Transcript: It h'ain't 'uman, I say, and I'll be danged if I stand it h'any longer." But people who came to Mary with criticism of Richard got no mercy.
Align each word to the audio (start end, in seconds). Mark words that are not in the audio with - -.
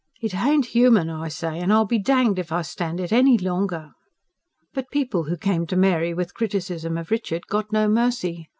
It 0.19 0.31
h'ain't 0.31 0.73
'uman, 0.73 1.11
I 1.11 1.27
say, 1.27 1.59
and 1.59 1.71
I'll 1.71 1.85
be 1.85 1.99
danged 1.99 2.39
if 2.39 2.51
I 2.51 2.63
stand 2.63 2.99
it 2.99 3.11
h'any 3.11 3.39
longer." 3.39 3.91
But 4.73 4.89
people 4.89 5.25
who 5.25 5.37
came 5.37 5.67
to 5.67 5.75
Mary 5.75 6.11
with 6.11 6.33
criticism 6.33 6.97
of 6.97 7.11
Richard 7.11 7.45
got 7.45 7.71
no 7.71 7.87
mercy. 7.87 8.49